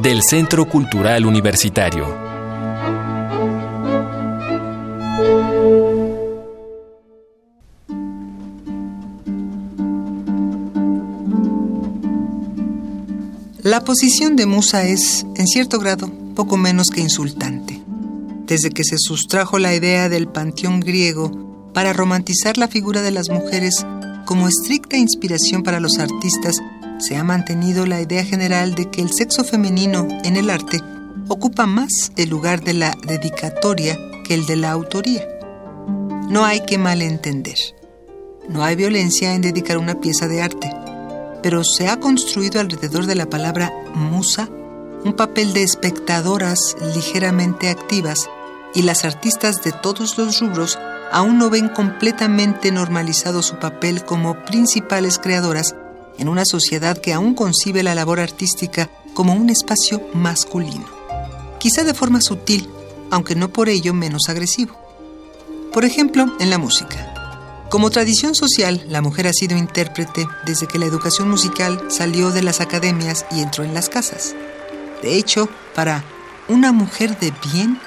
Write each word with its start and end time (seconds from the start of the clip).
del 0.00 0.22
Centro 0.22 0.68
Cultural 0.68 1.26
Universitario. 1.26 2.06
La 13.62 13.84
posición 13.84 14.36
de 14.36 14.46
musa 14.46 14.84
es, 14.84 15.24
en 15.36 15.46
cierto 15.46 15.78
grado, 15.78 16.10
poco 16.34 16.56
menos 16.56 16.88
que 16.88 17.00
insultante. 17.00 17.80
Desde 18.46 18.70
que 18.70 18.84
se 18.84 18.96
sustrajo 18.98 19.58
la 19.58 19.74
idea 19.74 20.08
del 20.08 20.26
panteón 20.26 20.80
griego 20.80 21.70
para 21.72 21.92
romantizar 21.92 22.58
la 22.58 22.68
figura 22.68 23.02
de 23.02 23.12
las 23.12 23.28
mujeres 23.28 23.86
como 24.24 24.48
estricta 24.48 24.96
inspiración 24.96 25.62
para 25.62 25.80
los 25.80 25.98
artistas 25.98 26.56
se 27.02 27.16
ha 27.16 27.24
mantenido 27.24 27.84
la 27.84 28.00
idea 28.00 28.24
general 28.24 28.76
de 28.76 28.88
que 28.88 29.02
el 29.02 29.12
sexo 29.12 29.42
femenino 29.42 30.06
en 30.22 30.36
el 30.36 30.50
arte 30.50 30.80
ocupa 31.28 31.66
más 31.66 32.12
el 32.16 32.30
lugar 32.30 32.62
de 32.62 32.74
la 32.74 32.96
dedicatoria 33.06 33.98
que 34.24 34.34
el 34.34 34.46
de 34.46 34.54
la 34.54 34.70
autoría. 34.70 35.26
No 36.28 36.44
hay 36.44 36.60
que 36.60 36.78
malentender. 36.78 37.56
No 38.48 38.62
hay 38.62 38.76
violencia 38.76 39.34
en 39.34 39.42
dedicar 39.42 39.78
una 39.78 40.00
pieza 40.00 40.28
de 40.28 40.42
arte, 40.42 40.72
pero 41.42 41.64
se 41.64 41.88
ha 41.88 41.98
construido 41.98 42.60
alrededor 42.60 43.06
de 43.06 43.16
la 43.16 43.28
palabra 43.28 43.72
musa 43.94 44.48
un 45.04 45.14
papel 45.14 45.52
de 45.52 45.64
espectadoras 45.64 46.76
ligeramente 46.94 47.68
activas 47.68 48.30
y 48.74 48.82
las 48.82 49.04
artistas 49.04 49.62
de 49.64 49.72
todos 49.72 50.16
los 50.16 50.40
rubros 50.40 50.78
aún 51.10 51.38
no 51.38 51.50
ven 51.50 51.68
completamente 51.68 52.70
normalizado 52.70 53.42
su 53.42 53.56
papel 53.56 54.04
como 54.04 54.44
principales 54.44 55.18
creadoras 55.18 55.74
en 56.18 56.28
una 56.28 56.44
sociedad 56.44 56.98
que 56.98 57.12
aún 57.12 57.34
concibe 57.34 57.82
la 57.82 57.94
labor 57.94 58.20
artística 58.20 58.90
como 59.14 59.34
un 59.34 59.50
espacio 59.50 60.00
masculino, 60.14 60.86
quizá 61.58 61.84
de 61.84 61.94
forma 61.94 62.20
sutil, 62.20 62.68
aunque 63.10 63.34
no 63.34 63.52
por 63.52 63.68
ello 63.68 63.94
menos 63.94 64.28
agresivo. 64.28 64.76
Por 65.72 65.84
ejemplo, 65.84 66.26
en 66.38 66.50
la 66.50 66.58
música. 66.58 67.12
Como 67.70 67.88
tradición 67.88 68.34
social, 68.34 68.84
la 68.88 69.00
mujer 69.00 69.26
ha 69.26 69.32
sido 69.32 69.56
intérprete 69.56 70.28
desde 70.44 70.66
que 70.66 70.78
la 70.78 70.84
educación 70.84 71.30
musical 71.30 71.82
salió 71.88 72.30
de 72.30 72.42
las 72.42 72.60
academias 72.60 73.24
y 73.30 73.40
entró 73.40 73.64
en 73.64 73.72
las 73.72 73.88
casas. 73.88 74.34
De 75.00 75.16
hecho, 75.16 75.48
para 75.74 76.04
una 76.48 76.72
mujer 76.72 77.18
de 77.18 77.32
bien, 77.52 77.80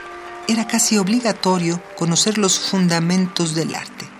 era 0.47 0.66
casi 0.66 0.97
obligatorio 0.97 1.79
conocer 1.97 2.38
los 2.38 2.57
fundamentos 2.59 3.53
del 3.53 3.75
arte. 3.75 4.14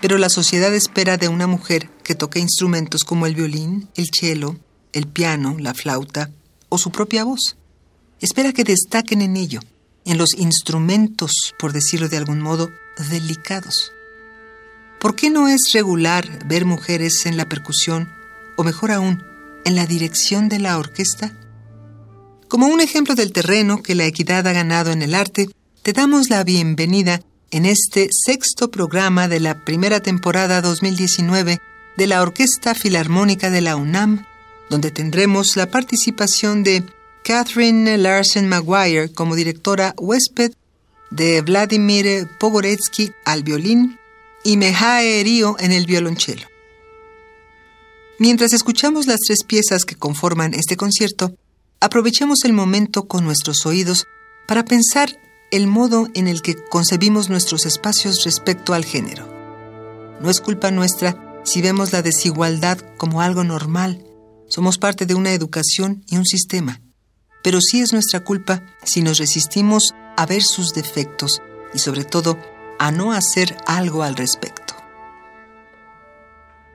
Pero 0.00 0.18
la 0.18 0.28
sociedad 0.28 0.72
espera 0.74 1.16
de 1.16 1.28
una 1.28 1.46
mujer 1.46 1.90
que 2.04 2.14
toque 2.14 2.38
instrumentos 2.38 3.02
como 3.02 3.26
el 3.26 3.34
violín, 3.34 3.88
el 3.96 4.08
cello, 4.12 4.56
el 4.92 5.06
piano, 5.08 5.56
la 5.58 5.74
flauta 5.74 6.30
o 6.68 6.78
su 6.78 6.90
propia 6.90 7.24
voz. 7.24 7.56
Espera 8.20 8.52
que 8.52 8.64
destaquen 8.64 9.22
en 9.22 9.36
ello, 9.36 9.60
en 10.04 10.18
los 10.18 10.34
instrumentos, 10.34 11.54
por 11.58 11.72
decirlo 11.72 12.08
de 12.08 12.16
algún 12.16 12.40
modo, 12.40 12.70
delicados. 13.10 13.92
¿Por 15.00 15.14
qué 15.14 15.30
no 15.30 15.48
es 15.48 15.70
regular 15.72 16.46
ver 16.46 16.64
mujeres 16.64 17.26
en 17.26 17.36
la 17.36 17.48
percusión, 17.48 18.08
o 18.56 18.64
mejor 18.64 18.90
aún, 18.90 19.22
en 19.64 19.76
la 19.76 19.86
dirección 19.86 20.48
de 20.48 20.58
la 20.58 20.78
orquesta? 20.78 21.38
Como 22.48 22.66
un 22.66 22.80
ejemplo 22.80 23.14
del 23.14 23.32
terreno 23.32 23.82
que 23.82 23.94
la 23.94 24.06
equidad 24.06 24.46
ha 24.46 24.52
ganado 24.52 24.90
en 24.90 25.02
el 25.02 25.14
arte, 25.14 25.48
te 25.82 25.92
damos 25.92 26.30
la 26.30 26.42
bienvenida 26.42 27.20
en 27.50 27.64
este 27.64 28.08
sexto 28.10 28.70
programa 28.70 29.28
de 29.28 29.40
la 29.40 29.64
primera 29.64 30.00
temporada 30.00 30.60
2019 30.60 31.60
de 31.96 32.06
la 32.06 32.22
Orquesta 32.22 32.74
Filarmónica 32.74 33.50
de 33.50 33.60
la 33.60 33.76
UNAM, 33.76 34.26
donde 34.68 34.90
tendremos 34.90 35.56
la 35.56 35.70
participación 35.70 36.62
de 36.62 36.84
Catherine 37.24 37.96
Larsen 37.96 38.48
Maguire 38.48 39.12
como 39.12 39.34
directora 39.34 39.94
huésped, 39.98 40.52
de 41.10 41.40
Vladimir 41.40 42.28
Pogoretsky 42.38 43.12
al 43.24 43.42
violín 43.42 43.98
y 44.44 44.58
Mehae 44.58 45.22
Río 45.24 45.56
en 45.58 45.72
el 45.72 45.86
violonchelo. 45.86 46.46
Mientras 48.18 48.52
escuchamos 48.52 49.06
las 49.06 49.20
tres 49.20 49.42
piezas 49.44 49.86
que 49.86 49.94
conforman 49.94 50.52
este 50.52 50.76
concierto, 50.76 51.34
aprovechemos 51.80 52.44
el 52.44 52.52
momento 52.52 53.08
con 53.08 53.24
nuestros 53.24 53.64
oídos 53.64 54.06
para 54.46 54.64
pensar 54.64 55.18
el 55.50 55.66
modo 55.66 56.08
en 56.14 56.28
el 56.28 56.42
que 56.42 56.56
concebimos 56.56 57.30
nuestros 57.30 57.66
espacios 57.66 58.24
respecto 58.24 58.74
al 58.74 58.84
género. 58.84 59.26
No 60.20 60.30
es 60.30 60.40
culpa 60.40 60.70
nuestra 60.70 61.40
si 61.44 61.62
vemos 61.62 61.92
la 61.92 62.02
desigualdad 62.02 62.78
como 62.96 63.22
algo 63.22 63.44
normal. 63.44 64.04
Somos 64.48 64.78
parte 64.78 65.06
de 65.06 65.14
una 65.14 65.32
educación 65.32 66.04
y 66.08 66.16
un 66.16 66.26
sistema. 66.26 66.80
Pero 67.42 67.60
sí 67.60 67.80
es 67.80 67.92
nuestra 67.92 68.24
culpa 68.24 68.64
si 68.82 69.00
nos 69.00 69.18
resistimos 69.18 69.94
a 70.16 70.26
ver 70.26 70.42
sus 70.42 70.72
defectos 70.74 71.40
y 71.72 71.78
sobre 71.78 72.04
todo 72.04 72.38
a 72.78 72.90
no 72.90 73.12
hacer 73.12 73.56
algo 73.66 74.02
al 74.02 74.16
respecto. 74.16 74.74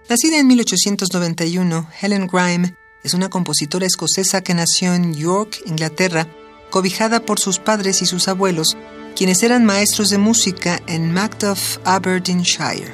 Nacida 0.09 0.37
en 0.37 0.47
1891, 0.47 1.89
Helen 2.01 2.27
Grime 2.27 2.75
es 3.03 3.13
una 3.13 3.29
compositora 3.29 3.85
escocesa 3.85 4.41
que 4.41 4.53
nació 4.53 4.93
en 4.93 5.13
York, 5.13 5.61
Inglaterra, 5.65 6.27
cobijada 6.73 7.19
por 7.19 7.39
sus 7.39 7.59
padres 7.59 8.01
y 8.01 8.07
sus 8.07 8.27
abuelos, 8.27 8.75
quienes 9.15 9.43
eran 9.43 9.63
maestros 9.63 10.09
de 10.09 10.17
música 10.17 10.81
en 10.87 11.13
Macduff, 11.13 11.77
Aberdeenshire. 11.83 12.91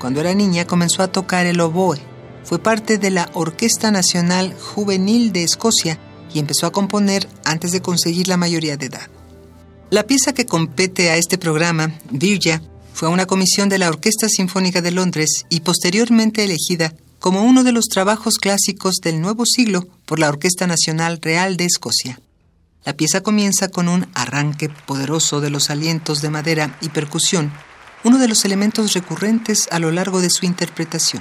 Cuando 0.00 0.18
era 0.18 0.34
niña 0.34 0.66
comenzó 0.66 1.04
a 1.04 1.12
tocar 1.12 1.46
el 1.46 1.60
oboe. 1.60 2.00
Fue 2.42 2.58
parte 2.58 2.98
de 2.98 3.10
la 3.12 3.30
Orquesta 3.32 3.92
Nacional 3.92 4.54
Juvenil 4.54 5.32
de 5.32 5.44
Escocia 5.44 6.00
y 6.34 6.40
empezó 6.40 6.66
a 6.66 6.72
componer 6.72 7.28
antes 7.44 7.70
de 7.70 7.80
conseguir 7.80 8.26
la 8.26 8.36
mayoría 8.36 8.76
de 8.76 8.86
edad. 8.86 9.08
La 9.88 10.02
pieza 10.02 10.34
que 10.34 10.44
compete 10.44 11.10
a 11.10 11.16
este 11.16 11.38
programa, 11.38 11.92
Virgia, 12.10 12.60
fue 12.92 13.08
una 13.08 13.26
comisión 13.26 13.68
de 13.68 13.78
la 13.78 13.88
Orquesta 13.88 14.28
Sinfónica 14.28 14.82
de 14.82 14.90
Londres 14.90 15.46
y 15.48 15.60
posteriormente 15.60 16.42
elegida 16.42 16.92
como 17.20 17.44
uno 17.44 17.62
de 17.62 17.70
los 17.70 17.84
trabajos 17.84 18.38
clásicos 18.38 18.96
del 19.00 19.20
nuevo 19.20 19.46
siglo 19.46 19.86
por 20.06 20.18
la 20.18 20.28
Orquesta 20.28 20.66
Nacional 20.66 21.20
Real 21.22 21.56
de 21.56 21.66
Escocia. 21.66 22.18
La 22.86 22.92
pieza 22.92 23.20
comienza 23.20 23.66
con 23.66 23.88
un 23.88 24.06
arranque 24.14 24.68
poderoso 24.68 25.40
de 25.40 25.50
los 25.50 25.70
alientos 25.70 26.22
de 26.22 26.30
madera 26.30 26.78
y 26.80 26.88
percusión, 26.88 27.52
uno 28.04 28.18
de 28.18 28.28
los 28.28 28.44
elementos 28.44 28.92
recurrentes 28.92 29.66
a 29.72 29.80
lo 29.80 29.90
largo 29.90 30.20
de 30.20 30.30
su 30.30 30.46
interpretación. 30.46 31.20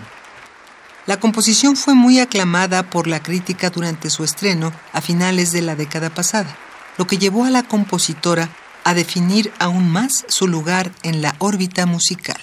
La 1.08 1.20
composición 1.20 1.76
fue 1.76 1.96
muy 1.96 2.20
aclamada 2.20 2.88
por 2.92 3.08
la 3.08 3.24
crítica 3.24 3.72
durante 3.72 4.12
su 4.12 4.24
estreno 4.24 4.72
a 4.94 5.02
finales 5.02 5.52
de 5.52 5.64
la 5.64 5.76
década 5.76 6.12
pasada, 6.12 6.56
lo 7.00 7.08
que 7.08 7.18
llevó 7.18 7.46
a 7.46 7.50
la 7.50 7.64
compositora 7.64 8.50
a 8.84 8.94
definir 8.94 9.52
aún 9.58 9.90
más 9.92 10.24
su 10.28 10.48
lugar 10.48 10.92
en 11.02 11.24
la 11.24 11.34
órbita 11.40 11.88
musical. 11.88 12.40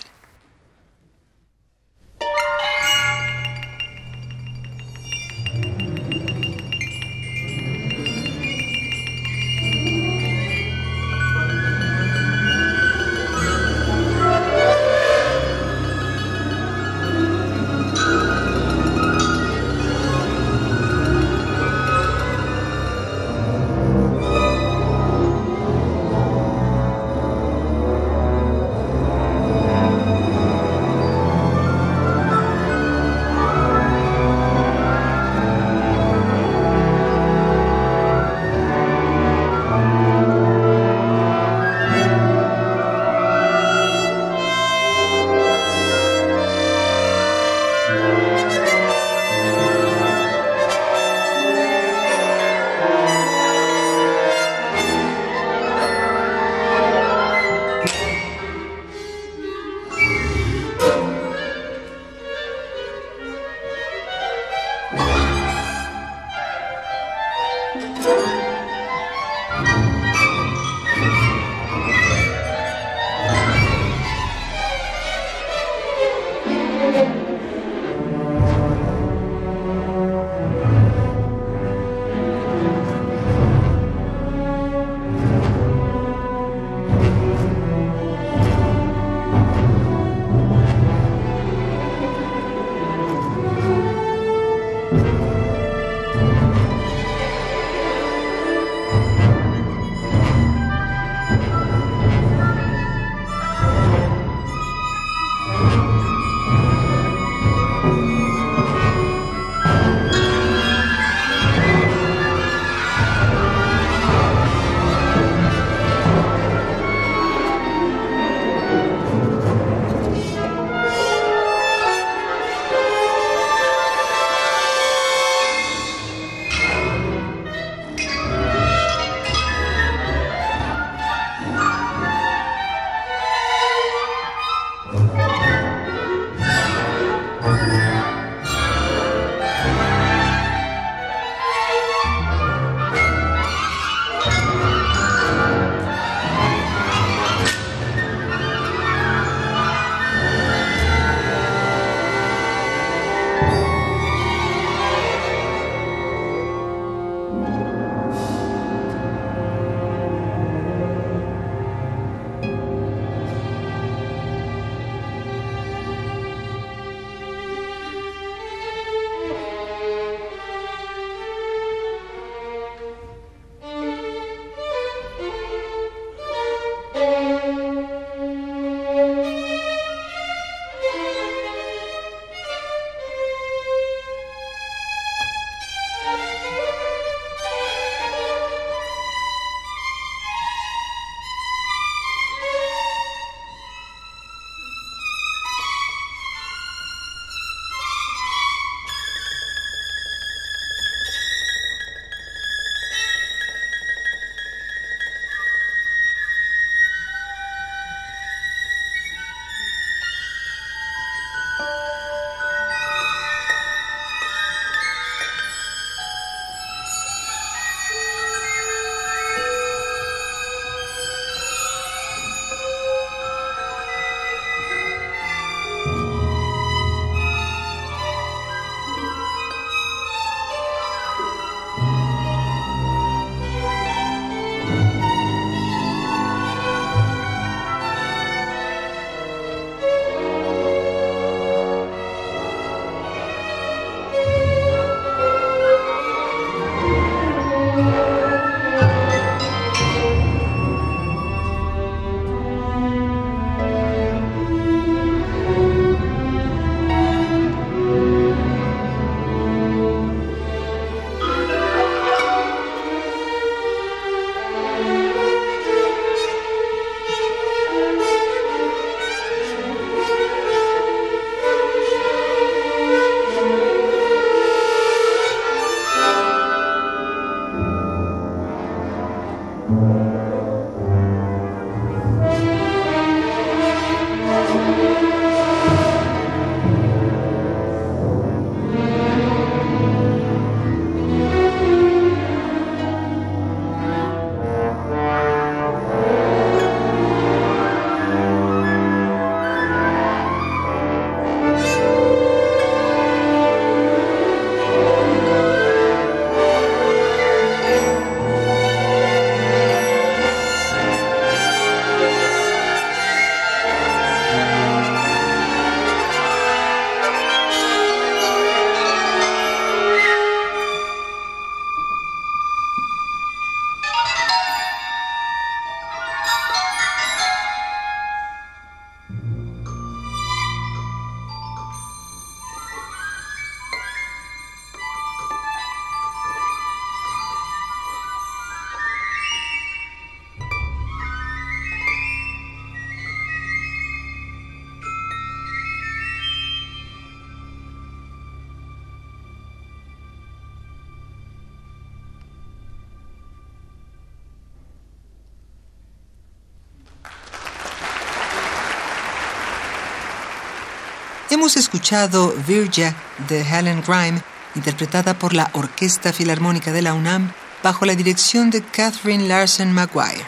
Hemos 361.33 361.57
escuchado 361.57 362.35
Virgia 362.47 362.95
de 363.27 363.41
Helen 363.41 363.81
Grime, 363.81 364.23
interpretada 364.55 365.19
por 365.19 365.33
la 365.33 365.49
Orquesta 365.55 366.13
Filarmónica 366.13 366.73
de 366.73 366.83
la 366.83 366.93
UNAM 366.93 367.33
bajo 367.63 367.87
la 367.87 367.95
dirección 367.95 368.51
de 368.51 368.61
Catherine 368.61 369.27
Larson 369.27 369.73
Maguire. 369.73 370.27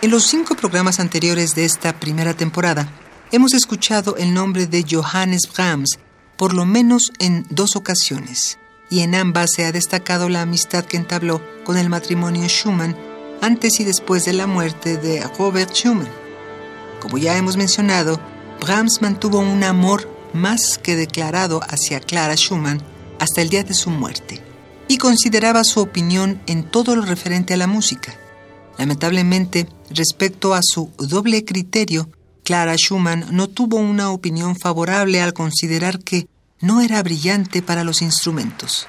En 0.00 0.12
los 0.12 0.22
cinco 0.22 0.54
programas 0.54 1.00
anteriores 1.00 1.56
de 1.56 1.64
esta 1.64 1.92
primera 1.98 2.34
temporada, 2.34 2.88
hemos 3.32 3.52
escuchado 3.52 4.16
el 4.16 4.32
nombre 4.32 4.68
de 4.68 4.86
Johannes 4.88 5.50
Brahms 5.52 5.98
por 6.36 6.54
lo 6.54 6.66
menos 6.66 7.10
en 7.18 7.48
dos 7.50 7.74
ocasiones, 7.74 8.60
y 8.90 9.00
en 9.00 9.16
ambas 9.16 9.50
se 9.50 9.64
ha 9.64 9.72
destacado 9.72 10.28
la 10.28 10.42
amistad 10.42 10.84
que 10.84 10.98
entabló 10.98 11.42
con 11.64 11.76
el 11.76 11.88
matrimonio 11.88 12.46
Schumann 12.46 12.96
antes 13.44 13.78
y 13.78 13.84
después 13.84 14.24
de 14.24 14.32
la 14.32 14.46
muerte 14.46 14.96
de 14.96 15.22
Robert 15.38 15.70
Schumann. 15.74 16.08
Como 17.00 17.18
ya 17.18 17.36
hemos 17.36 17.58
mencionado, 17.58 18.18
Brahms 18.58 19.02
mantuvo 19.02 19.38
un 19.38 19.62
amor 19.62 20.08
más 20.32 20.78
que 20.78 20.96
declarado 20.96 21.60
hacia 21.68 22.00
Clara 22.00 22.36
Schumann 22.36 22.82
hasta 23.20 23.42
el 23.42 23.50
día 23.50 23.62
de 23.62 23.74
su 23.74 23.90
muerte 23.90 24.42
y 24.88 24.96
consideraba 24.96 25.62
su 25.62 25.80
opinión 25.80 26.40
en 26.46 26.64
todo 26.64 26.96
lo 26.96 27.02
referente 27.02 27.52
a 27.52 27.58
la 27.58 27.66
música. 27.66 28.14
Lamentablemente, 28.78 29.68
respecto 29.90 30.54
a 30.54 30.60
su 30.62 30.90
doble 30.96 31.44
criterio, 31.44 32.08
Clara 32.44 32.76
Schumann 32.76 33.26
no 33.30 33.48
tuvo 33.48 33.76
una 33.76 34.10
opinión 34.10 34.56
favorable 34.56 35.20
al 35.20 35.34
considerar 35.34 35.98
que 35.98 36.28
no 36.60 36.80
era 36.80 37.02
brillante 37.02 37.60
para 37.60 37.84
los 37.84 38.00
instrumentos. 38.00 38.86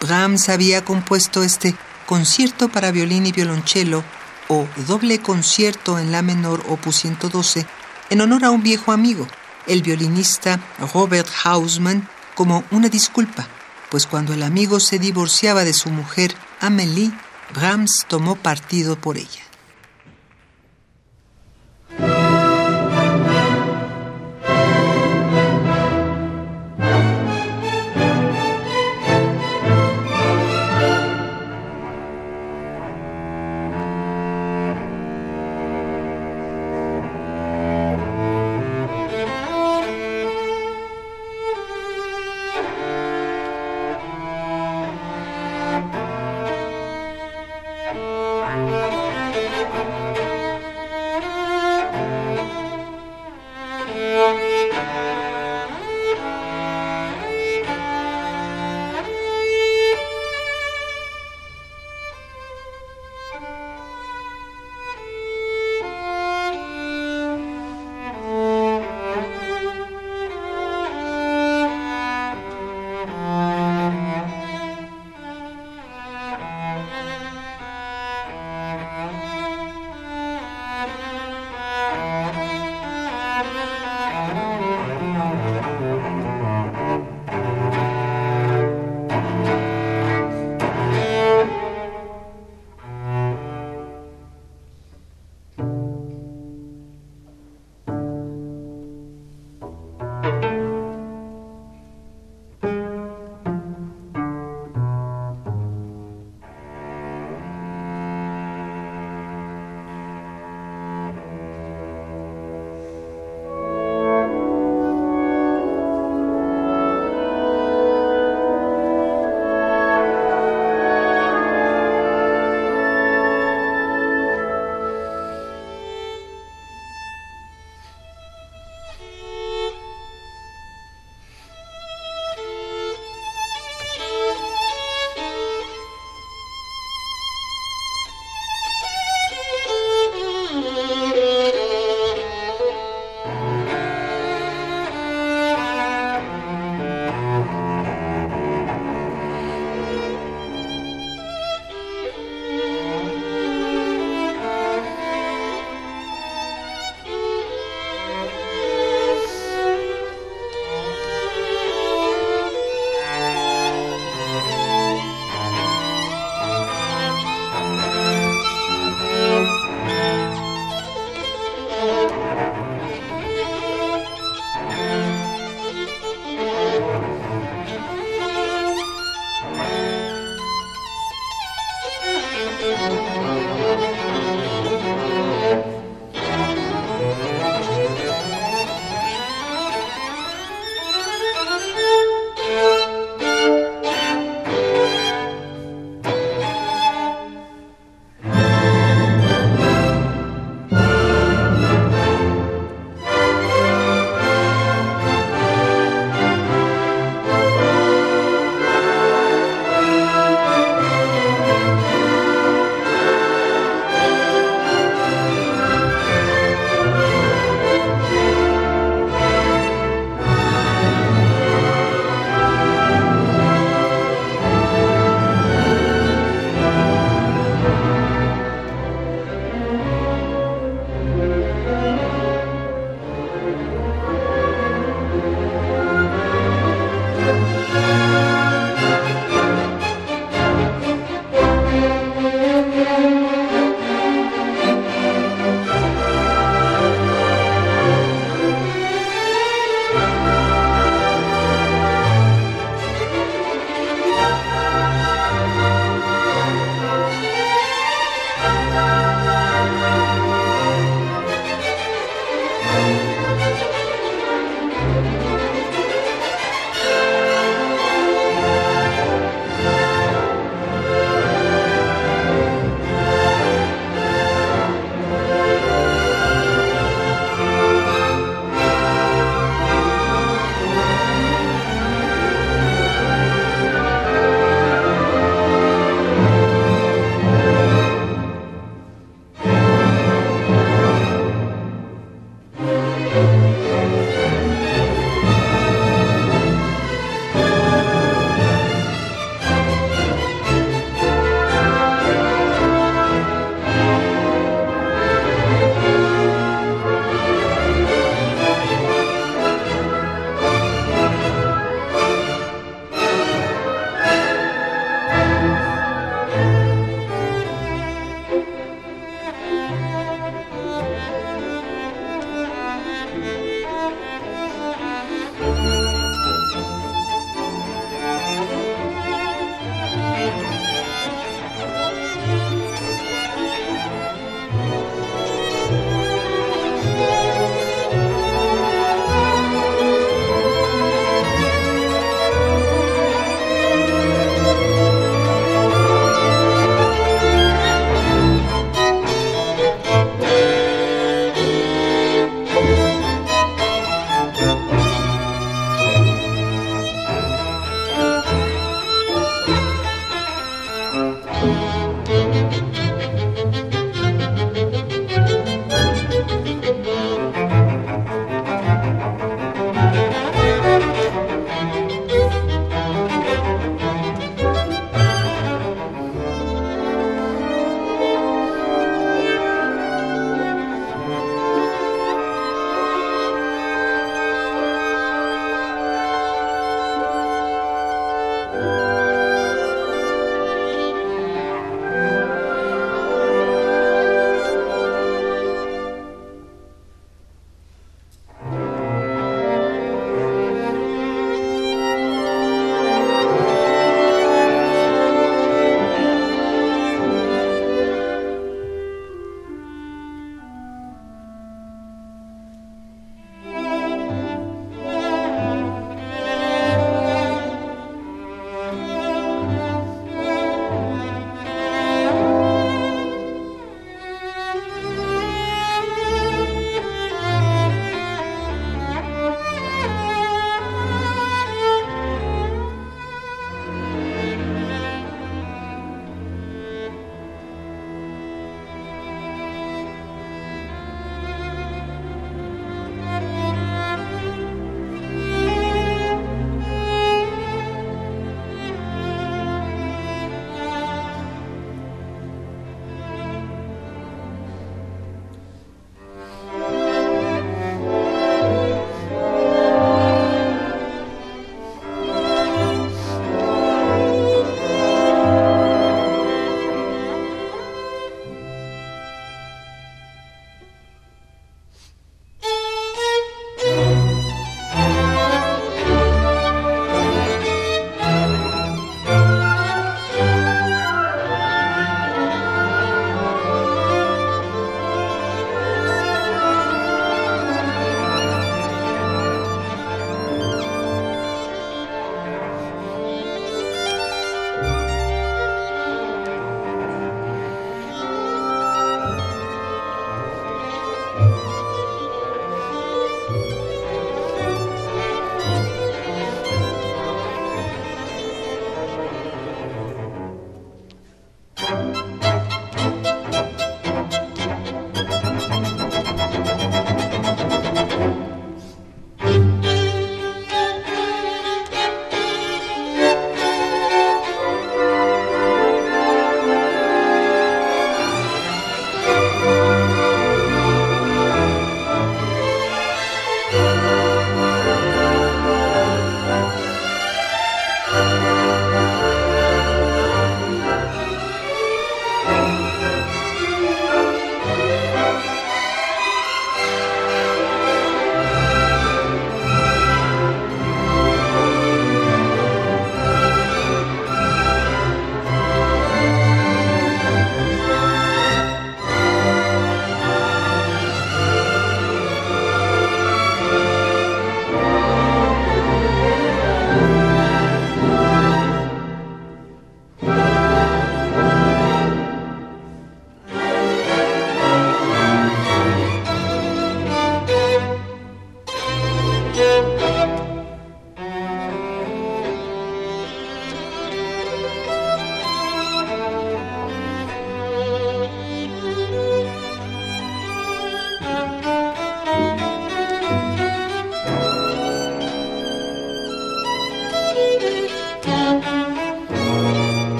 Brahms 0.00 0.48
había 0.48 0.84
compuesto 0.84 1.44
este 1.44 1.76
concierto 2.06 2.68
para 2.68 2.90
violín 2.90 3.26
y 3.26 3.32
violonchelo 3.32 4.04
o 4.48 4.66
doble 4.86 5.20
concierto 5.20 5.98
en 5.98 6.12
la 6.12 6.22
menor 6.22 6.64
opus 6.68 6.96
112 6.96 7.66
en 8.10 8.20
honor 8.20 8.44
a 8.44 8.50
un 8.50 8.62
viejo 8.62 8.92
amigo, 8.92 9.26
el 9.66 9.82
violinista 9.82 10.60
Robert 10.92 11.28
Hausmann, 11.44 12.08
como 12.34 12.64
una 12.70 12.88
disculpa, 12.88 13.46
pues 13.90 14.06
cuando 14.06 14.34
el 14.34 14.42
amigo 14.42 14.80
se 14.80 14.98
divorciaba 14.98 15.64
de 15.64 15.72
su 15.72 15.90
mujer 15.90 16.34
Amélie, 16.60 17.12
Brahms 17.54 18.04
tomó 18.08 18.36
partido 18.36 18.96
por 18.96 19.16
ella. 19.16 19.43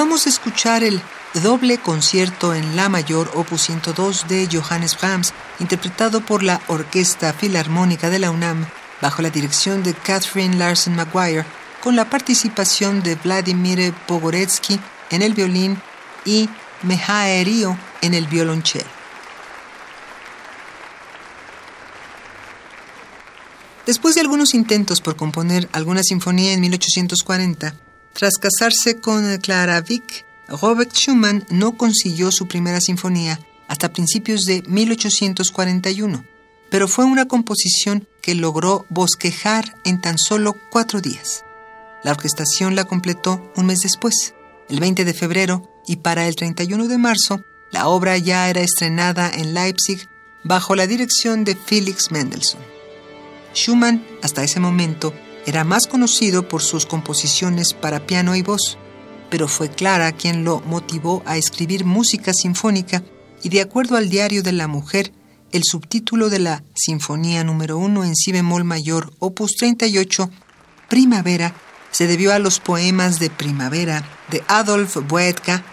Acabamos 0.00 0.24
de 0.24 0.30
escuchar 0.30 0.82
el 0.82 0.98
doble 1.42 1.76
concierto 1.76 2.54
en 2.54 2.74
La 2.74 2.88
mayor 2.88 3.30
opus 3.34 3.60
102 3.64 4.28
de 4.28 4.48
Johannes 4.50 4.96
Brahms, 4.98 5.34
interpretado 5.58 6.22
por 6.22 6.42
la 6.42 6.62
Orquesta 6.68 7.34
Filarmónica 7.34 8.08
de 8.08 8.18
la 8.18 8.30
UNAM 8.30 8.64
bajo 9.02 9.20
la 9.20 9.28
dirección 9.28 9.82
de 9.82 9.92
Catherine 9.92 10.56
Larson 10.56 10.96
Maguire, 10.96 11.44
con 11.82 11.96
la 11.96 12.08
participación 12.08 13.02
de 13.02 13.16
Vladimir 13.16 13.92
Pogoretsky 14.06 14.80
en 15.10 15.20
el 15.20 15.34
violín 15.34 15.76
y 16.24 16.48
Mehaerio 16.82 17.76
en 18.00 18.14
el 18.14 18.26
violonchelo. 18.26 18.88
Después 23.84 24.14
de 24.14 24.22
algunos 24.22 24.54
intentos 24.54 25.02
por 25.02 25.16
componer 25.16 25.68
alguna 25.72 26.02
sinfonía 26.02 26.54
en 26.54 26.62
1840, 26.62 27.74
tras 28.20 28.36
casarse 28.36 29.00
con 29.00 29.38
Clara 29.38 29.82
Wieck, 29.88 30.26
Robert 30.46 30.92
Schumann 30.92 31.46
no 31.48 31.78
consiguió 31.78 32.30
su 32.30 32.46
primera 32.46 32.78
sinfonía 32.78 33.40
hasta 33.66 33.94
principios 33.94 34.42
de 34.42 34.62
1841, 34.66 36.26
pero 36.68 36.86
fue 36.86 37.06
una 37.06 37.26
composición 37.26 38.06
que 38.20 38.34
logró 38.34 38.84
bosquejar 38.90 39.74
en 39.84 40.02
tan 40.02 40.18
solo 40.18 40.54
cuatro 40.70 41.00
días. 41.00 41.46
La 42.04 42.10
orquestación 42.10 42.76
la 42.76 42.84
completó 42.84 43.50
un 43.56 43.64
mes 43.64 43.78
después, 43.84 44.34
el 44.68 44.80
20 44.80 45.06
de 45.06 45.14
febrero, 45.14 45.66
y 45.86 45.96
para 45.96 46.28
el 46.28 46.36
31 46.36 46.88
de 46.88 46.98
marzo, 46.98 47.42
la 47.70 47.88
obra 47.88 48.18
ya 48.18 48.50
era 48.50 48.60
estrenada 48.60 49.30
en 49.30 49.54
Leipzig 49.54 50.10
bajo 50.44 50.76
la 50.76 50.86
dirección 50.86 51.42
de 51.44 51.56
Felix 51.56 52.10
Mendelssohn. 52.10 52.60
Schumann, 53.54 54.04
hasta 54.22 54.44
ese 54.44 54.60
momento, 54.60 55.14
era 55.50 55.64
más 55.64 55.88
conocido 55.88 56.46
por 56.46 56.62
sus 56.62 56.86
composiciones 56.86 57.74
para 57.74 58.06
piano 58.06 58.36
y 58.36 58.42
voz, 58.42 58.78
pero 59.30 59.48
fue 59.48 59.68
Clara 59.68 60.12
quien 60.12 60.44
lo 60.44 60.60
motivó 60.60 61.24
a 61.26 61.36
escribir 61.36 61.84
música 61.84 62.32
sinfónica 62.32 63.02
y 63.42 63.48
de 63.48 63.60
acuerdo 63.60 63.96
al 63.96 64.08
diario 64.10 64.44
de 64.44 64.52
la 64.52 64.68
mujer, 64.68 65.12
el 65.50 65.64
subtítulo 65.64 66.30
de 66.30 66.38
la 66.38 66.62
Sinfonía 66.76 67.42
número 67.42 67.78
1 67.78 68.04
en 68.04 68.14
si 68.14 68.30
bemol 68.30 68.62
mayor, 68.62 69.12
opus 69.18 69.56
38, 69.58 70.30
Primavera, 70.88 71.52
se 71.90 72.06
debió 72.06 72.32
a 72.32 72.38
los 72.38 72.60
poemas 72.60 73.18
de 73.18 73.28
Primavera 73.28 74.04
de 74.30 74.44
Adolf 74.46 74.98
Boetka, 75.08 75.64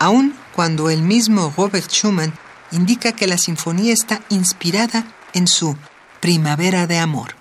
aun 0.00 0.34
cuando 0.56 0.90
el 0.90 1.02
mismo 1.02 1.54
Robert 1.56 1.88
Schumann 1.88 2.34
indica 2.72 3.12
que 3.12 3.28
la 3.28 3.38
sinfonía 3.38 3.92
está 3.92 4.22
inspirada 4.28 5.06
en 5.34 5.46
su 5.46 5.76
Primavera 6.18 6.88
de 6.88 6.98
Amor. 6.98 7.39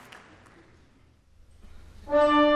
Thank 2.10 2.44
you. 2.44 2.49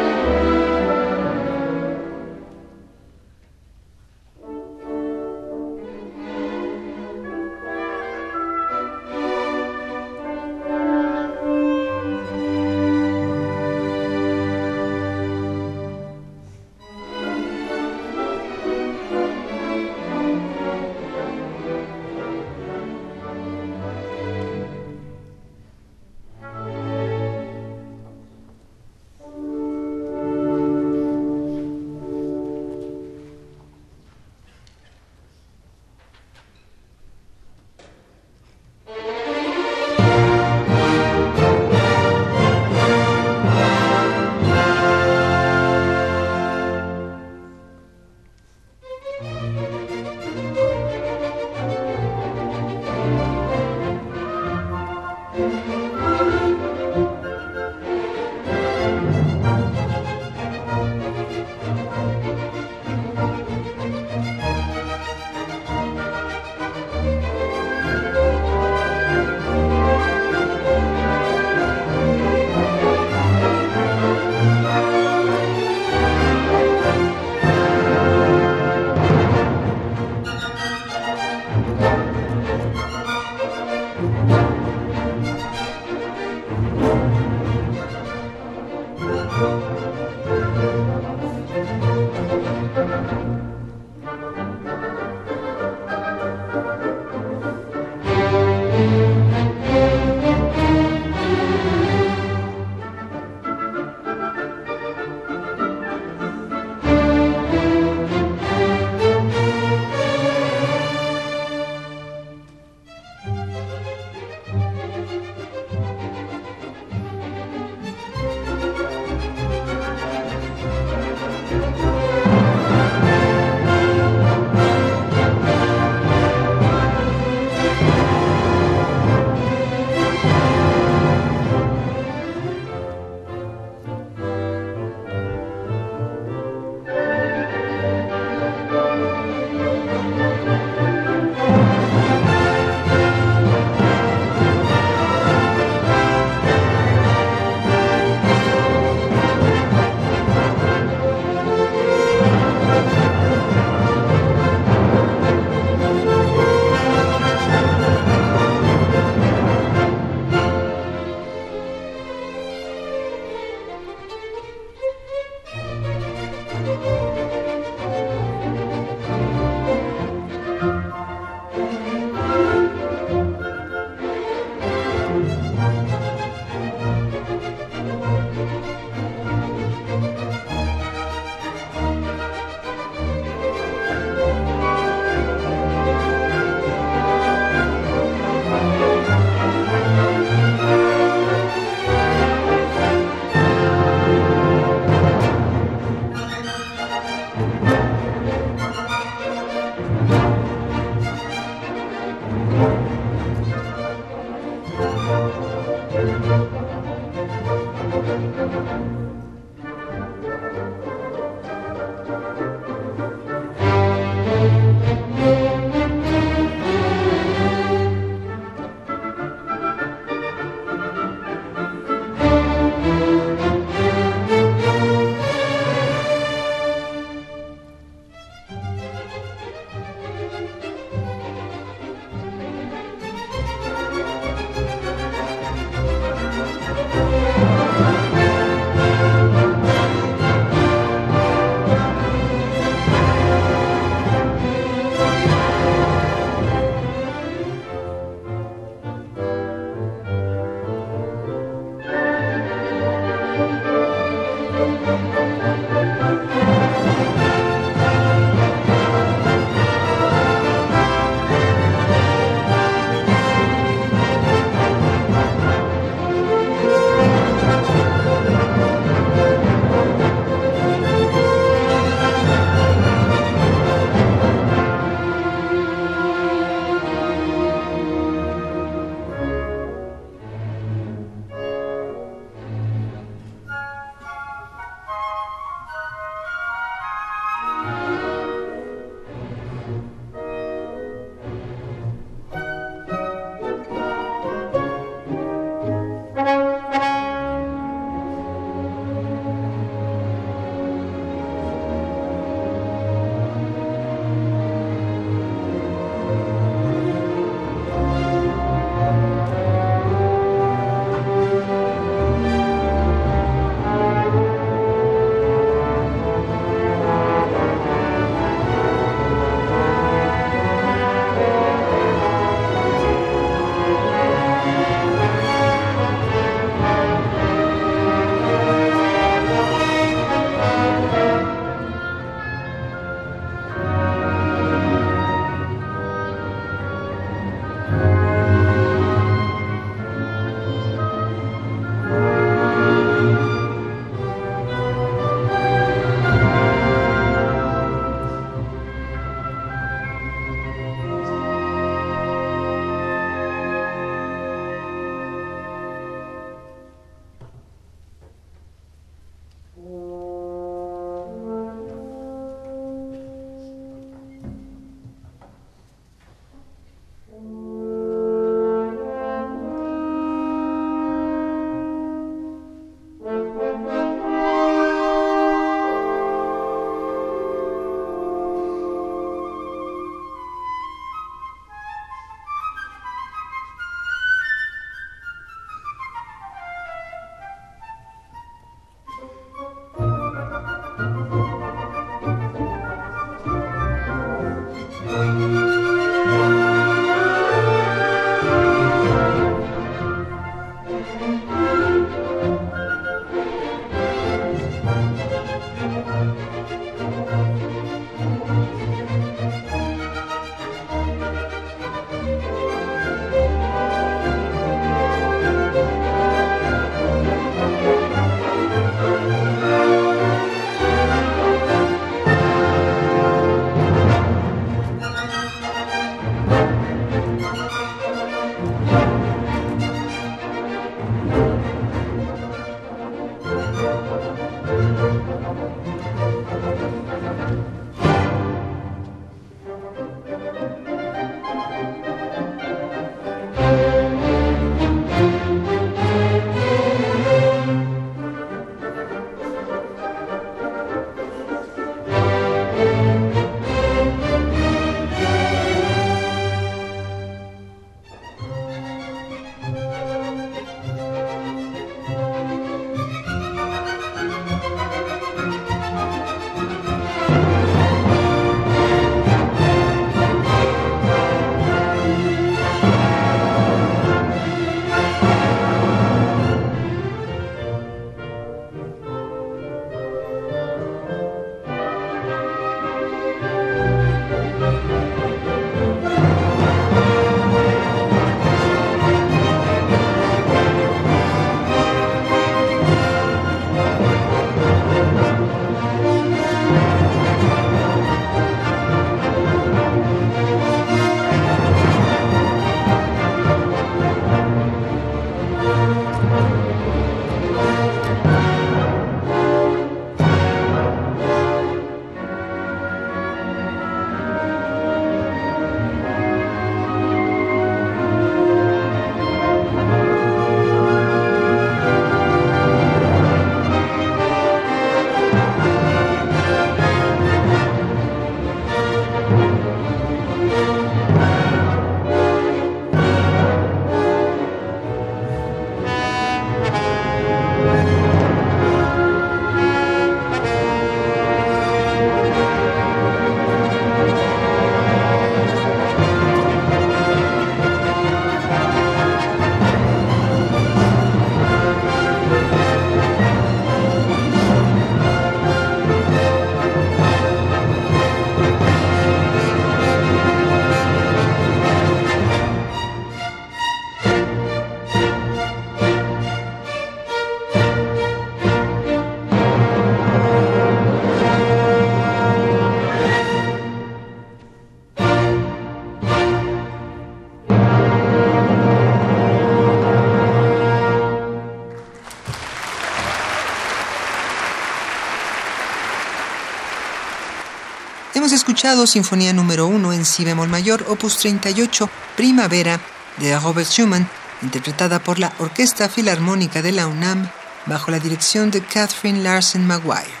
Escuchado 588.12 588.66
Sinfonía 588.66 589.12
número 589.12 589.46
1 589.46 589.72
en 589.72 589.84
Si 589.84 590.04
bemol 590.04 590.28
mayor, 590.28 590.64
opus 590.68 590.96
38, 590.98 591.68
Primavera, 591.96 592.60
de 592.98 593.18
Robert 593.18 593.48
Schumann, 593.48 593.88
interpretada 594.22 594.78
por 594.78 594.98
la 594.98 595.12
Orquesta 595.18 595.68
Filarmónica 595.68 596.42
de 596.42 596.52
la 596.52 596.66
UNAM 596.66 597.10
bajo 597.46 597.70
la 597.70 597.78
dirección 597.78 598.30
de 598.30 598.42
Catherine 598.42 599.02
Larsen 599.02 599.46
Maguire. 599.46 600.00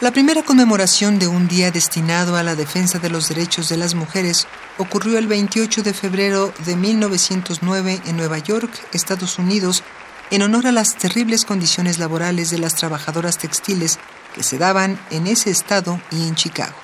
La 0.00 0.10
primera 0.10 0.42
conmemoración 0.42 1.18
de 1.18 1.28
un 1.28 1.48
día 1.48 1.70
destinado 1.70 2.36
a 2.36 2.42
la 2.42 2.56
defensa 2.56 2.98
de 2.98 3.10
los 3.10 3.28
derechos 3.28 3.68
de 3.68 3.76
las 3.76 3.94
mujeres 3.94 4.46
ocurrió 4.78 5.18
el 5.18 5.26
28 5.26 5.82
de 5.82 5.94
febrero 5.94 6.52
de 6.66 6.76
1909 6.76 8.02
en 8.06 8.16
Nueva 8.16 8.38
York, 8.38 8.70
Estados 8.92 9.38
Unidos, 9.38 9.82
en 10.30 10.42
honor 10.42 10.66
a 10.66 10.72
las 10.72 10.96
terribles 10.96 11.44
condiciones 11.44 11.98
laborales 11.98 12.50
de 12.50 12.58
las 12.58 12.74
trabajadoras 12.74 13.38
textiles 13.38 13.98
que 14.34 14.42
se 14.42 14.58
daban 14.58 14.98
en 15.10 15.26
ese 15.26 15.50
estado 15.50 16.00
y 16.10 16.26
en 16.26 16.34
Chicago. 16.34 16.74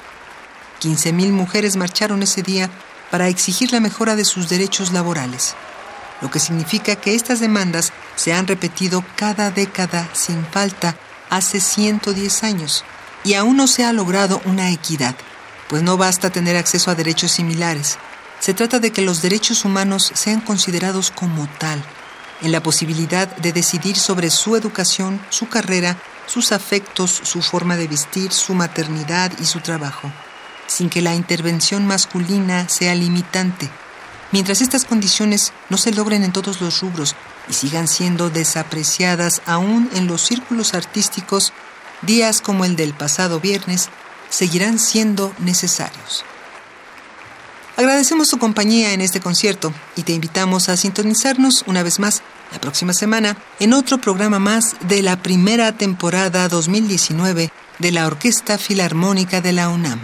15.000 0.81 1.31
mujeres 1.33 1.77
marcharon 1.77 2.23
ese 2.23 2.43
día 2.43 2.71
para 3.11 3.29
exigir 3.29 3.73
la 3.73 3.81
mejora 3.81 4.17
de 4.17 4.25
sus 4.25 4.49
derechos 4.49 4.93
laborales, 4.93 5.55
lo 6.21 6.31
que 6.31 6.39
significa 6.39 6.97
que 6.97 7.15
estas 7.15 7.41
demandas 7.41 7.93
se 8.17 8.33
han 8.33 8.47
repetido 8.47 9.05
cada 9.17 9.51
década 9.51 10.09
sin 10.13 10.45
falta 10.47 10.97
hace 11.29 11.61
110 11.61 12.45
años 12.45 12.85
y 13.25 13.35
aún 13.35 13.57
no 13.57 13.67
se 13.67 13.85
ha 13.85 13.93
logrado 13.93 14.41
una 14.45 14.71
equidad, 14.71 15.15
pues 15.69 15.83
no 15.83 15.97
basta 15.97 16.31
tener 16.31 16.57
acceso 16.57 16.91
a 16.91 16.95
derechos 16.95 17.33
similares. 17.33 17.99
Se 18.41 18.55
trata 18.55 18.79
de 18.79 18.91
que 18.91 19.03
los 19.03 19.23
derechos 19.23 19.65
humanos 19.65 20.11
sean 20.15 20.41
considerados 20.41 21.11
como 21.11 21.47
tal, 21.59 21.83
en 22.43 22.53
la 22.53 22.63
posibilidad 22.63 23.29
de 23.37 23.53
decidir 23.53 23.97
sobre 23.99 24.31
su 24.31 24.57
educación, 24.57 25.21
su 25.29 25.49
carrera, 25.49 25.99
sus 26.31 26.53
afectos, 26.53 27.11
su 27.25 27.43
forma 27.43 27.77
de 27.77 27.89
vestir, 27.89 28.31
su 28.31 28.55
maternidad 28.55 29.33
y 29.41 29.47
su 29.47 29.59
trabajo, 29.59 30.13
sin 30.69 30.89
que 30.89 31.03
la 31.03 31.17
intervención 31.17 31.89
masculina 31.89 32.69
sea 32.69 32.95
limitante. 32.95 33.69
Mientras 34.31 34.61
estas 34.61 34.85
condiciones 34.85 35.53
no 35.71 35.77
se 35.77 35.91
logren 35.91 36.23
en 36.23 36.33
todos 36.33 36.61
los 36.61 36.83
rubros 36.83 37.17
y 37.49 37.55
sigan 37.55 37.89
siendo 37.89 38.31
desapreciadas 38.31 39.43
aún 39.45 39.91
en 39.95 40.07
los 40.07 40.21
círculos 40.21 40.75
artísticos, 40.75 41.53
días 42.03 42.41
como 42.41 42.65
el 42.65 42.77
del 42.77 42.95
pasado 42.95 43.41
viernes 43.41 43.89
seguirán 44.29 44.79
siendo 44.79 45.35
necesarios. 45.41 46.25
Agradecemos 47.81 48.29
tu 48.29 48.37
compañía 48.37 48.93
en 48.93 49.01
este 49.01 49.21
concierto 49.21 49.73
y 49.97 50.03
te 50.03 50.13
invitamos 50.13 50.69
a 50.69 50.77
sintonizarnos 50.77 51.65
una 51.67 51.83
vez 51.83 51.99
más 51.99 52.21
la 52.53 52.61
próxima 52.61 52.93
semana 52.93 53.39
en 53.59 53.73
otro 53.73 53.97
programa 53.97 54.39
más 54.39 54.77
de 54.87 55.01
la 55.01 55.23
primera 55.23 55.73
temporada 55.73 56.47
2019 56.51 57.51
de 57.79 57.91
la 57.91 58.07
Orquesta 58.07 58.59
Filarmónica 58.59 59.41
de 59.41 59.53
la 59.55 59.71
UNAM. 59.71 59.99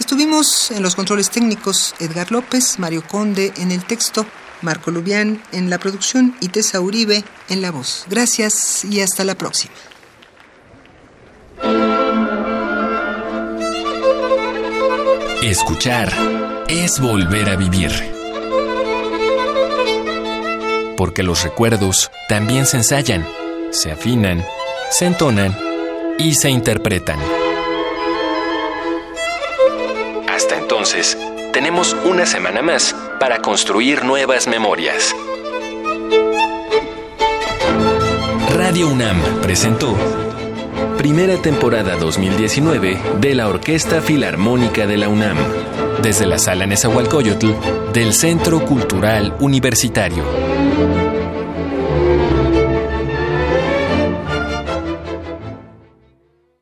Estuvimos 0.00 0.70
en 0.70 0.82
los 0.82 0.96
controles 0.96 1.28
técnicos 1.28 1.94
Edgar 1.98 2.32
López, 2.32 2.78
Mario 2.78 3.06
Conde 3.06 3.52
en 3.58 3.70
el 3.70 3.84
texto, 3.84 4.24
Marco 4.62 4.90
Lubián 4.90 5.42
en 5.52 5.68
la 5.68 5.76
producción 5.76 6.34
y 6.40 6.48
Tessa 6.48 6.80
Uribe 6.80 7.24
en 7.50 7.60
la 7.60 7.72
voz. 7.72 8.06
Gracias 8.08 8.86
y 8.86 9.02
hasta 9.02 9.22
la 9.22 9.34
próxima. 9.34 9.74
Escuchar 15.42 16.10
es 16.68 17.00
volver 17.00 17.50
a 17.50 17.56
vivir. 17.56 17.90
Porque 20.96 21.22
los 21.22 21.42
recuerdos 21.42 22.10
también 22.28 22.66
se 22.66 22.78
ensayan, 22.78 23.26
se 23.70 23.92
afinan, 23.92 24.44
se 24.90 25.06
entonan 25.06 25.56
y 26.18 26.34
se 26.34 26.50
interpretan. 26.50 27.18
Hasta 30.28 30.56
entonces, 30.56 31.18
tenemos 31.52 31.94
una 32.04 32.26
semana 32.26 32.62
más 32.62 32.94
para 33.20 33.40
construir 33.40 34.04
nuevas 34.04 34.46
memorias. 34.46 35.14
Radio 38.56 38.88
UNAM 38.88 39.20
presentó 39.42 39.96
Primera 40.98 41.36
temporada 41.40 41.96
2019 41.96 42.98
de 43.20 43.34
la 43.34 43.48
Orquesta 43.48 44.00
Filarmónica 44.00 44.86
de 44.86 44.96
la 44.96 45.08
UNAM, 45.08 45.36
desde 46.02 46.26
la 46.26 46.38
Sala 46.38 46.66
Nezahualcóyotl 46.66 47.52
del 47.92 48.12
Centro 48.12 48.64
Cultural 48.64 49.36
Universitario. 49.40 50.24